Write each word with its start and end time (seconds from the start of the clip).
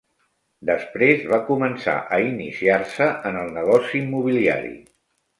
Després 0.67 1.25
va 1.33 1.37
començar 1.49 1.93
a 2.17 2.17
iniciar-se 2.29 3.09
en 3.31 3.37
el 3.41 3.51
negoci 3.59 3.99
immobiliari. 4.01 4.73